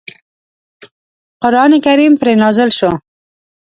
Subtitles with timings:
[1.41, 2.91] قرآن کریم پرې نازل شو.